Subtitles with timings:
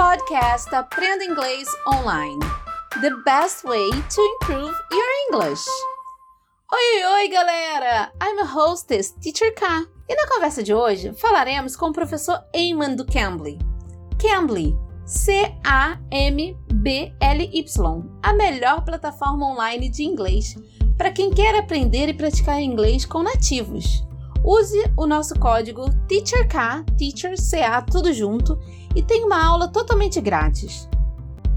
[0.00, 2.38] Podcast Aprenda Inglês Online.
[3.02, 5.62] The best way to improve your English.
[6.72, 8.10] Oi, oi, galera!
[8.18, 9.86] I'm a hostess, Teacher K.
[10.08, 13.58] E na conversa de hoje falaremos com o professor Eamon do Cambly.
[14.18, 14.74] Cambly,
[15.04, 15.60] C-A-M-B-L-Y,
[18.22, 20.56] a melhor plataforma online de inglês
[20.96, 24.02] para quem quer aprender e praticar inglês com nativos.
[24.44, 27.34] Use o nosso código TEACHERK, TEACHER
[27.90, 28.58] tudo junto,
[28.96, 30.88] e tem uma aula totalmente grátis.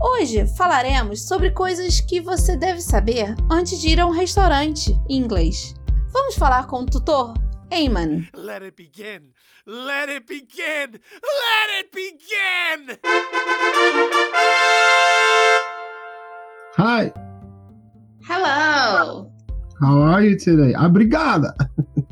[0.01, 5.17] Hoje falaremos sobre coisas que você deve saber antes de ir a um restaurante em
[5.17, 5.73] inglês.
[6.11, 7.33] Vamos falar com o tutor
[7.71, 8.23] Eamon.
[8.35, 9.31] Let it begin.
[9.65, 10.99] Let it begin.
[11.23, 12.97] Let it begin.
[16.77, 17.13] Hi,
[18.27, 19.31] Hello.
[19.79, 20.75] how are you today?
[20.75, 21.55] Obrigada.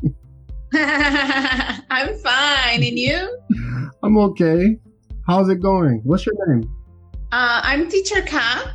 [0.74, 3.38] I'm fine, and you?
[4.02, 4.78] I'm okay.
[5.26, 6.00] How's it going?
[6.04, 6.62] What's your name?
[7.30, 8.74] Uh, I'm Teacher Ka.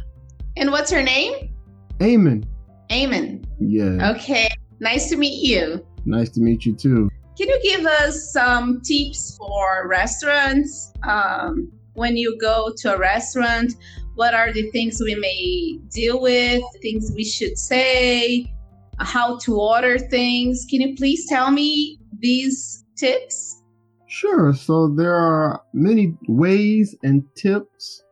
[0.58, 1.56] And what's her name?
[1.98, 2.46] Eamon.
[2.92, 3.46] Eamon.
[3.60, 4.12] Yeah.
[4.12, 4.48] Okay.
[4.80, 5.84] Nice to meet you.
[6.06, 7.10] Nice to meet you too.
[7.36, 10.94] Can you give us some tips for restaurants?
[11.02, 13.74] Um, when you go to a restaurant,
[14.14, 18.54] what are the things we may deal with, things we should say,
[19.00, 20.66] how to order things?
[20.70, 23.62] Can you please tell me these tips?
[24.08, 24.54] Sure.
[24.54, 28.04] So there are many ways and tips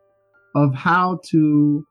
[0.54, 1.86] of how to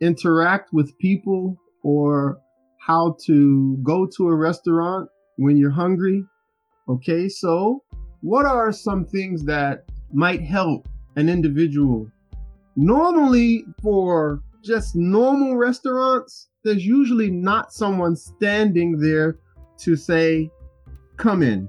[0.00, 2.38] interact with people or
[2.80, 6.24] how to go to a restaurant when you're hungry.
[6.88, 7.28] Okay.
[7.28, 7.82] So
[8.20, 12.10] what are some things that might help an individual?
[12.76, 19.38] Normally for just normal restaurants, there's usually not someone standing there
[19.78, 20.50] to say,
[21.16, 21.68] come in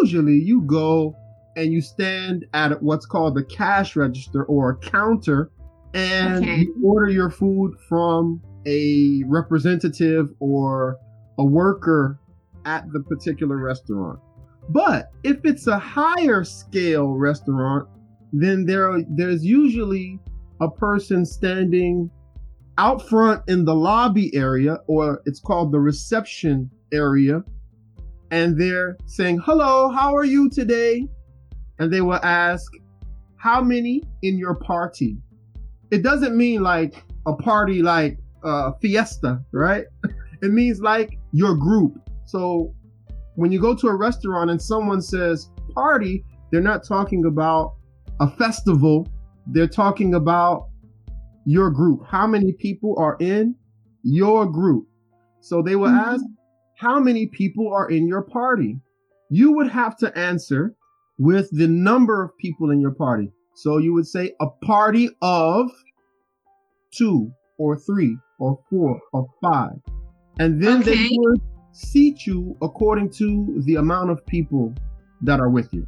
[0.00, 1.16] usually you go
[1.56, 5.50] and you stand at what's called the cash register or a counter
[5.94, 6.60] and Okay.
[6.60, 10.96] you order your food from a representative or
[11.38, 12.20] a worker
[12.66, 14.20] at the particular restaurant.
[14.68, 17.88] But if it's a higher scale restaurant,
[18.32, 20.20] then there there's usually
[20.60, 22.10] a person standing
[22.80, 27.44] out front in the lobby area or it's called the reception area
[28.30, 31.06] and they're saying, Hello, how are you today?
[31.78, 32.72] And they will ask,
[33.36, 35.18] How many in your party?
[35.90, 39.84] It doesn't mean like a party like a fiesta, right?
[40.42, 42.00] It means like your group.
[42.24, 42.74] So
[43.34, 47.74] when you go to a restaurant and someone says party, they're not talking about
[48.20, 49.06] a festival,
[49.48, 50.69] they're talking about
[51.44, 52.06] your group.
[52.06, 53.54] How many people are in
[54.02, 54.86] your group?
[55.40, 56.14] So they will Mhm.
[56.14, 56.24] ask,
[56.76, 58.80] how many people are in your party?
[59.30, 60.74] You would have to answer
[61.18, 63.30] with the number of people in your party.
[63.54, 65.70] So you would say a party of
[66.90, 69.78] two or three or four or five.
[70.38, 71.40] And then they would
[71.72, 74.74] seat you according to the amount of people
[75.22, 75.86] that are with you.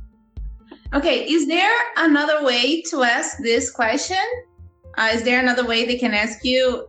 [0.94, 4.18] Okay, is there another way to ask this question?
[4.98, 6.86] Uh, is there another way they can ask you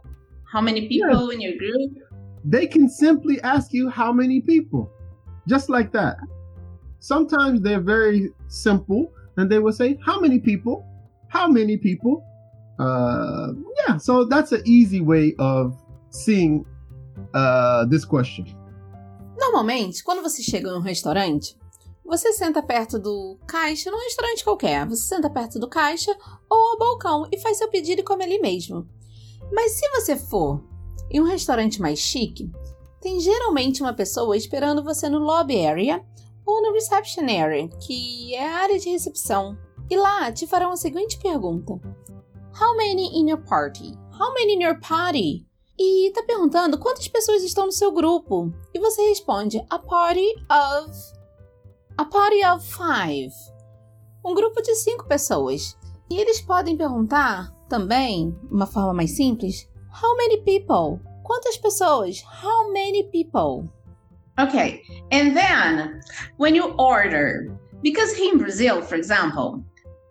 [0.51, 1.91] how many people in your group?
[2.43, 4.91] They can simply ask you how many people,
[5.47, 6.17] just like that.
[6.99, 10.85] Sometimes they're very simple and they will say, How many people?
[11.29, 12.23] How many people?
[12.79, 13.53] Uh,
[13.87, 15.77] yeah, so that's an easy way of
[16.09, 16.65] seeing
[17.33, 18.45] uh, this question.
[19.37, 21.57] Normalmente, quando você chega em um restaurante,
[22.05, 24.87] você senta perto do caixa, num restaurante qualquer.
[24.87, 26.15] Você senta perto do caixa
[26.49, 28.87] ou ao balcão e faz seu pedido e come ali mesmo.
[29.51, 30.63] Mas se você for
[31.09, 32.51] em um restaurante mais chique,
[32.99, 36.03] tem geralmente uma pessoa esperando você no lobby area
[36.45, 39.57] ou no reception area, que é a área de recepção.
[39.89, 41.73] E lá te farão a seguinte pergunta:
[42.59, 43.97] How many in your party?
[44.19, 45.45] How many in your party?
[45.77, 48.53] E tá perguntando quantas pessoas estão no seu grupo.
[48.73, 51.22] E você responde: A party of.
[51.95, 53.31] A party of five.
[54.25, 55.77] Um grupo de cinco pessoas.
[56.09, 59.69] E eles podem perguntar também, uma forma mais simples:
[60.01, 60.99] How many people?
[61.23, 62.23] Quantas pessoas?
[62.41, 63.69] How many people?
[64.39, 64.81] Okay,
[65.11, 65.99] and then
[66.37, 69.63] when you order, because here in Brazil, for example,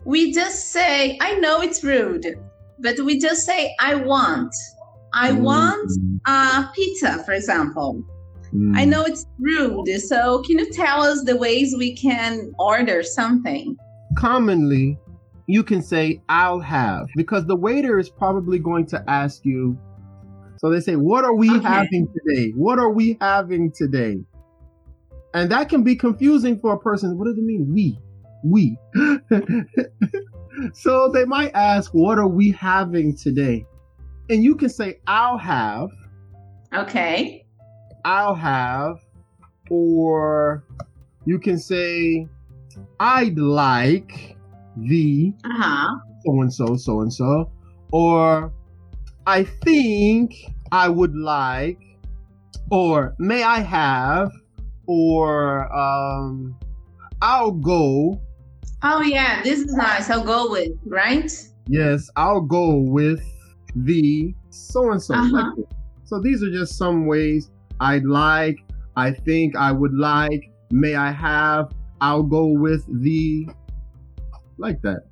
[0.05, 2.39] we just say, I know it's rude,
[2.79, 4.55] but we just say, I want.
[5.13, 5.91] I want
[6.27, 8.05] a pizza, for example.
[8.55, 8.77] Mm.
[8.77, 13.77] I know it's rude, so can you tell us the ways we can order something?
[14.19, 14.99] Commonly,
[15.47, 19.79] you can say, I'll have, because the waiter is probably going to ask you.
[20.59, 21.67] So they say, What are we Okay.
[21.67, 22.53] having today?
[22.55, 24.19] What are we having today?
[25.35, 27.19] And that can be confusing for a person.
[27.19, 27.73] What does it mean?
[27.73, 27.99] We.
[28.45, 28.77] We.
[30.75, 33.65] so they might ask, What are we having today?
[34.29, 35.89] And you can say, I'll have,
[36.75, 37.45] Ok.
[38.05, 39.01] I'll have,
[39.71, 40.65] or
[41.25, 42.27] you can say,
[42.99, 44.37] I'd like
[44.77, 46.01] the Aham.
[46.25, 47.51] so and so, so and so,
[47.93, 48.53] or
[49.27, 50.35] I think
[50.73, 51.79] I would like,
[52.71, 54.33] or may I have,
[54.87, 56.59] or um,
[57.21, 58.21] I'll go.
[58.83, 60.11] Oh, yeah, this is nice.
[60.11, 61.31] I'll go with, right?
[61.69, 63.23] Yes, I'll go with
[63.77, 65.15] the so and so.
[65.15, 65.53] Uh-huh.
[66.05, 67.51] So these are just some ways
[67.83, 68.63] I'd like,
[68.97, 73.47] I think I would like, may I have, I'll go with the
[74.57, 75.03] like that.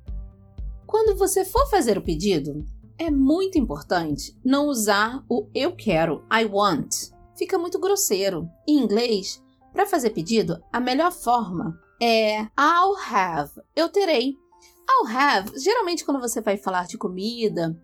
[0.87, 2.65] Quando você for fazer o pedido,
[2.97, 7.11] é muito importante não usar o eu quero, I want.
[7.37, 8.47] Fica muito grosseiro.
[8.65, 14.37] Em inglês, para fazer pedido, a melhor forma é I'll have, eu terei.
[14.89, 17.77] I'll have, geralmente quando você vai falar de comida,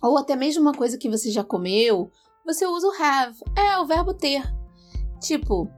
[0.00, 2.10] ou até mesmo uma coisa que você já comeu,
[2.52, 4.42] você usa o have, é o verbo ter.
[5.20, 5.68] Tipo,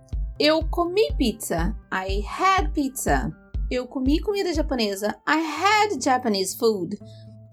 [0.40, 3.30] eu comi pizza, I had pizza.
[3.70, 6.98] Eu comi comida japonesa, I had Japanese food.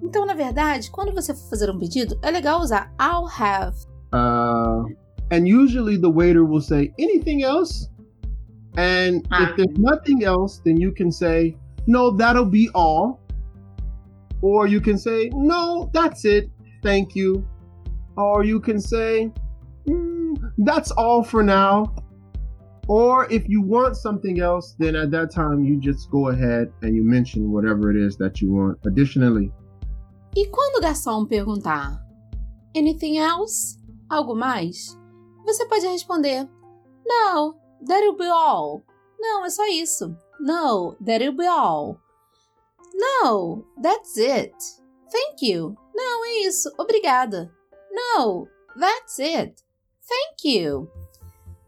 [0.02, 3.76] Então, na verdade, quando você for fazer um pedido, é legal usar I'll have.
[4.14, 4.86] Uh,
[5.32, 7.90] and usually the waiter will say, anything else?
[8.78, 9.44] And Ah.
[9.44, 11.58] if there's nothing else, then you can say,
[11.88, 13.20] no, that'll be all.
[14.42, 16.50] Or you can say, no, that's it.
[16.82, 17.44] Thank you.
[18.20, 19.32] Or you can say,
[19.88, 21.94] "Mm, that's all for now.
[22.90, 26.96] Or if you want something else, then at that time you just go ahead and
[26.96, 28.78] you mention whatever it is that you want.
[28.86, 29.52] Additionally,
[30.36, 32.00] E quando o garçom perguntar
[32.76, 33.78] Anything else?
[34.10, 34.98] Algo mais?
[35.46, 36.48] Você pode responder
[37.06, 37.56] No,
[37.88, 38.84] that'll be all.
[39.20, 40.16] Não, é só isso.
[40.40, 42.00] No, that'll be all.
[42.94, 44.54] No, that's it.
[45.12, 45.76] Thank you.
[45.96, 46.72] Não, é isso.
[46.78, 47.52] Obrigada.
[47.92, 48.48] No,
[48.80, 49.64] that's it.
[50.08, 50.90] Thank you.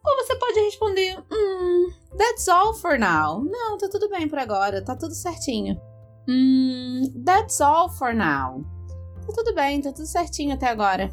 [0.03, 3.43] Ou você pode responder Hmm, that's all for now.
[3.43, 4.83] Não, tá tudo bem por agora.
[4.83, 5.79] Tá tudo certinho.
[6.27, 8.63] Hmm, that's all for now.
[9.25, 11.11] Tá tudo bem, tá tudo certinho até agora.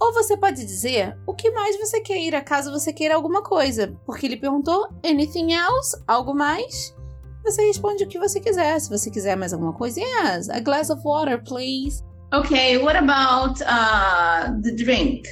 [0.00, 3.94] Ou você pode dizer o que mais você queira, caso você queira alguma coisa.
[4.06, 6.02] Porque ele perguntou anything else?
[6.06, 6.96] Algo mais?
[7.44, 8.78] Você responde o que você quiser.
[8.80, 12.02] Se você quiser mais alguma coisa, yes, a glass of water, please.
[12.32, 15.26] Okay, what about uh, the drink?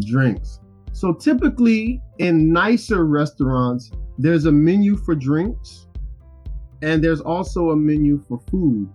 [0.00, 0.60] drinks.
[0.92, 5.86] So typically in nicer restaurants, there's a menu for drinks
[6.82, 8.88] and there's also a menu for food.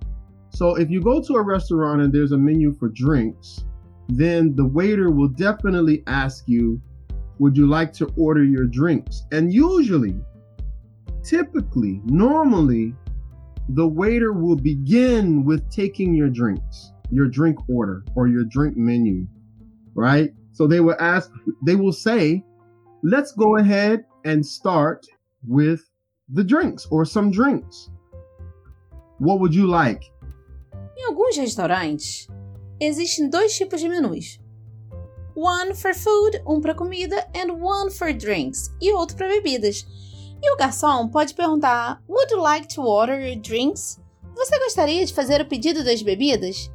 [0.50, 3.66] So if you go to a restaurant and there's a menu for drinks,
[4.08, 6.82] then the waiter will definitely ask you,
[7.40, 9.24] Would you like to order your drinks?
[9.32, 10.16] And usually,
[11.24, 12.94] typically, normally,
[13.70, 19.28] the waiter will begin with taking your drinks, your drink order, or your drink menu,
[19.96, 20.32] right?
[20.52, 21.32] So they will ask,
[21.66, 22.44] they will say,
[23.04, 25.06] let's go ahead and start
[25.48, 25.90] with
[26.30, 27.90] the drinks or some drinks.
[29.20, 30.04] What would you like?
[30.98, 32.28] Em alguns restaurantes,
[32.80, 34.40] existem dois tipos de menus.
[35.36, 39.86] One for food, um para comida, and one for drinks, e outro para bebidas.
[40.42, 44.00] E o garçom pode perguntar: Would you like to order your drinks?
[44.36, 46.70] Você gostaria de fazer o pedido das bebidas?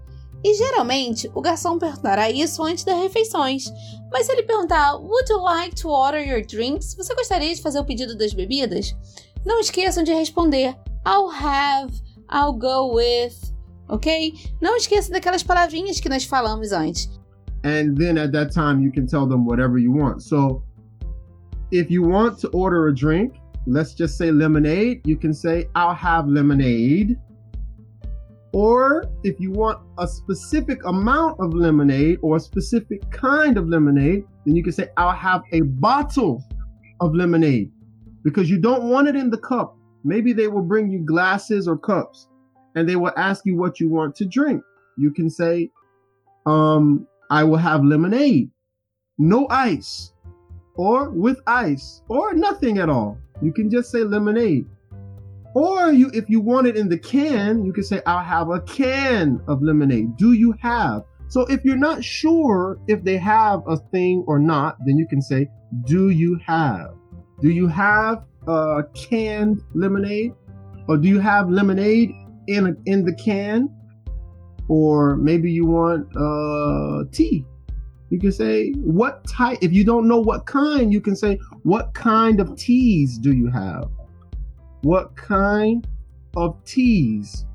[0.44, 3.64] E geralmente o garçom perguntará isso antes das refeições.
[4.12, 6.94] Mas se ele perguntar Would you like to order your drinks?
[6.94, 8.94] Você gostaria de fazer o pedido das bebidas?
[9.44, 11.92] Não esqueçam de responder I'll have,
[12.30, 13.32] I'll go with,
[13.88, 14.34] ok?
[14.60, 17.08] Não esqueça daquelas palavrinhas que nós falamos antes.
[17.64, 20.22] And then at that time, you can tell them whatever you want.
[20.22, 20.62] So
[21.70, 23.34] if you want to order a drink,
[23.66, 27.18] let's just say lemonade, you can say, I'll have lemonade.
[28.54, 34.22] Or if you want a specific amount of lemonade or a specific kind of lemonade,
[34.46, 36.40] then you can say, I'll have a bottle
[37.00, 37.72] of lemonade
[38.22, 39.76] because you don't want it in the cup.
[40.04, 42.28] Maybe they will bring you glasses or cups
[42.76, 44.62] and they will ask you what you want to drink.
[44.96, 45.72] You can say,
[46.46, 48.52] um, I will have lemonade,
[49.18, 50.12] no ice,
[50.76, 53.18] or with ice, or nothing at all.
[53.42, 54.66] You can just say lemonade.
[55.54, 58.60] Or you, if you want it in the can, you can say, I'll have a
[58.62, 60.16] can of lemonade.
[60.16, 61.04] Do you have?
[61.28, 65.22] So if you're not sure if they have a thing or not, then you can
[65.22, 65.48] say,
[65.84, 66.94] Do you have?
[67.40, 70.32] Do you have uh, canned lemonade?
[70.88, 72.10] Or do you have lemonade
[72.48, 73.68] in a, in the can?
[74.68, 77.44] Or maybe you want uh, tea.
[78.10, 79.58] You can say, What type?
[79.62, 83.50] If you don't know what kind, you can say, What kind of teas do you
[83.50, 83.88] have?
[84.84, 85.86] What kind
[86.36, 87.46] of teas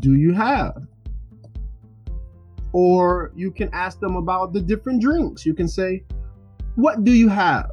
[0.00, 0.86] do you have?
[2.74, 5.46] Or you can ask them about the different drinks.
[5.46, 6.04] You can say,
[6.76, 7.70] What do you have?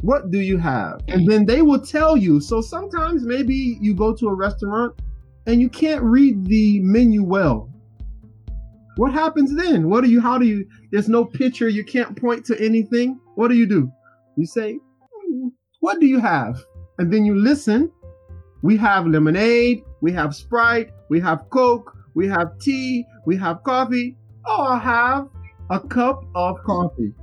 [0.00, 1.02] What do you have?
[1.08, 2.40] And then they will tell you.
[2.40, 4.98] So sometimes maybe you go to a restaurant
[5.46, 7.68] and you can't read the menu well.
[8.96, 9.90] What happens then?
[9.90, 13.20] What do you, how do you, there's no picture, you can't point to anything.
[13.34, 13.92] What do you do?
[14.36, 14.78] You say,
[15.28, 15.48] "Hmm,
[15.80, 16.62] What do you have?
[16.98, 17.90] And then you listen.
[18.62, 24.16] We have lemonade, we have Sprite, we have Coke, we have tea, we have coffee.
[24.46, 25.28] or have
[25.70, 27.14] a cup of coffee.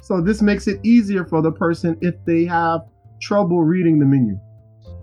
[0.00, 2.80] So this makes it easier for the person if they have
[3.20, 4.38] trouble reading the menu.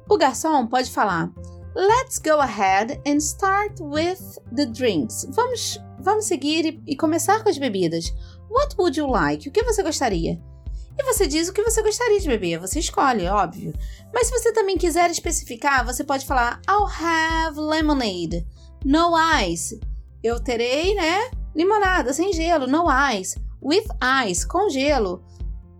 [0.09, 1.31] O garçom pode falar:
[1.75, 5.25] Let's go ahead and start with the drinks.
[5.31, 8.13] Vamos, vamos seguir e, e começar com as bebidas.
[8.49, 9.49] What would you like?
[9.49, 10.39] O que você gostaria?
[10.97, 12.59] E você diz o que você gostaria de beber.
[12.59, 13.73] Você escolhe, óbvio.
[14.13, 18.45] Mas se você também quiser especificar, você pode falar: I'll have lemonade.
[18.85, 19.79] No ice.
[20.23, 21.31] Eu terei, né?
[21.55, 23.39] Limonada sem gelo, no ice.
[23.61, 23.85] With
[24.27, 25.23] ice, com gelo.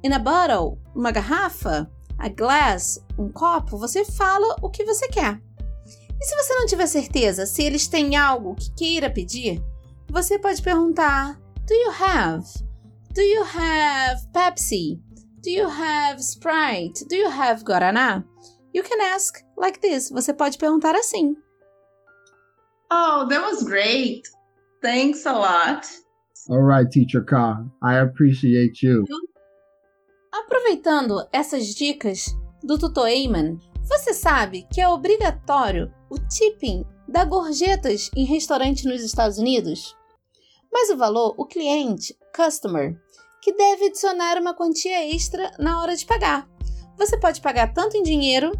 [0.04, 1.90] In a bottle, uma garrafa.
[2.18, 3.78] A glass, um copo.
[3.78, 5.42] Você fala o que você quer.
[6.20, 9.62] E se você não tiver certeza se eles têm algo que queira pedir,
[10.10, 12.46] você pode perguntar: Do you have?
[13.14, 15.03] Do you have Pepsi?
[15.44, 17.04] Do you have Sprite?
[17.10, 18.24] Do you have Guaraná?
[18.74, 20.10] You can ask like this.
[20.10, 21.36] Você pode perguntar assim.
[22.90, 24.22] Oh, that was great.
[24.82, 25.86] Thanks a lot.
[26.50, 29.04] All right, Teacher Ka, I appreciate you.
[30.32, 32.34] Aproveitando essas dicas
[32.64, 39.04] do Tutor Eyman, você sabe que é obrigatório o tipping dar gorjetas em restaurante nos
[39.04, 39.94] Estados Unidos?
[40.72, 42.98] Mas o valor, o cliente, customer,
[43.44, 46.48] que deve adicionar uma quantia extra na hora de pagar.
[46.98, 48.52] Você pode pagar tanto em dinheiro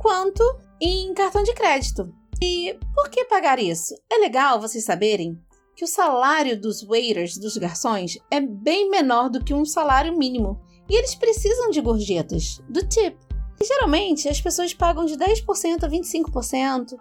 [0.00, 0.42] quanto
[0.80, 2.12] em cartão de crédito.
[2.42, 3.94] E por que pagar isso?
[4.10, 5.38] É legal vocês saberem
[5.76, 10.60] que o salário dos waiters, dos garçons, é bem menor do que um salário mínimo.
[10.88, 13.16] E eles precisam de gorjetas, do tip.
[13.60, 16.98] E geralmente as pessoas pagam de 10% a 25%.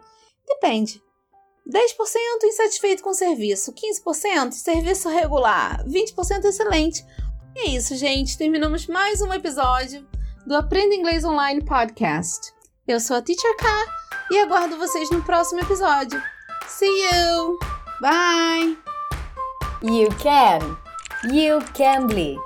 [0.48, 1.02] Depende.
[1.68, 7.04] 10% insatisfeito com o serviço, 15% serviço regular, 20% excelente.
[7.56, 8.38] E é isso, gente.
[8.38, 10.08] Terminamos mais um episódio
[10.46, 12.54] do Aprenda Inglês Online Podcast.
[12.88, 13.68] Eu sou a Teacher K
[14.32, 16.22] e aguardo vocês no próximo episódio.
[16.68, 17.58] See you!
[18.00, 18.78] Bye!
[19.82, 20.78] You can.
[21.34, 22.45] You can be.